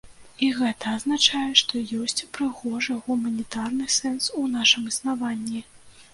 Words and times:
І 0.45 0.47
гэта 0.59 0.93
азначае, 0.99 1.49
што 1.61 1.81
ёсць 2.05 2.25
прыгожы 2.39 2.97
гуманітарны 3.11 3.91
сэнс 3.99 4.33
у 4.43 4.49
нашым 4.57 4.91
існаванні. 4.95 5.65